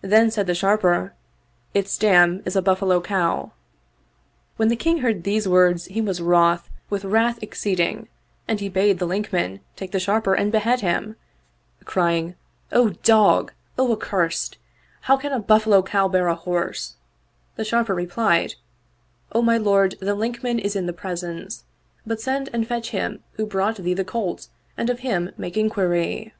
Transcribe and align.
Then 0.00 0.30
said 0.30 0.46
the 0.46 0.54
Sharper," 0.54 1.12
Its 1.74 1.98
dam 1.98 2.40
is 2.46 2.56
a 2.56 2.62
buffalo 2.62 3.02
cow." 3.02 3.52
When 4.56 4.68
the 4.68 4.76
King 4.76 5.00
heard 5.00 5.24
these 5.24 5.46
words 5.46 5.84
he 5.84 6.00
was 6.00 6.20
vn 6.20 6.54
oth 6.54 6.70
with 6.88 7.04
wrath 7.04 7.42
exceeding 7.42 8.08
and 8.48 8.60
he 8.60 8.70
bade 8.70 8.98
the 8.98 9.04
Linkman 9.06 9.60
take 9.76 9.92
the 9.92 10.00
Sharper 10.00 10.32
and 10.32 10.50
behead 10.50 10.80
him, 10.80 11.16
crying, 11.84 12.34
"O 12.72 12.88
dog! 13.02 13.52
O 13.76 13.92
accursed! 13.92 14.54
30 14.54 14.56
The 14.56 14.56
Craft 14.56 14.56
of 14.56 14.68
the 14.70 14.78
Three 14.78 15.02
Sharpers 15.02 15.06
How 15.06 15.16
can 15.18 15.32
a 15.32 15.44
buffalo 15.44 15.82
cow 15.82 16.08
bear 16.08 16.28
a 16.28 16.34
horse?" 16.34 16.94
The 17.56 17.64
Sharper 17.66 17.94
re 17.94 18.06
plied, 18.06 18.54
''O 19.34 19.44
my 19.44 19.58
lord, 19.58 19.96
the 20.00 20.14
Linkman 20.16 20.58
is 20.60 20.76
in 20.76 20.86
the 20.86 20.94
presence; 20.94 21.64
but 22.06 22.22
send 22.22 22.48
and 22.54 22.66
fetch 22.66 22.92
him 22.92 23.22
who 23.32 23.44
brought 23.44 23.76
thee 23.76 23.92
the 23.92 24.02
colt 24.02 24.48
and 24.78 24.88
of 24.88 25.00
him 25.00 25.32
make 25.36 25.58
inquiry. 25.58 26.32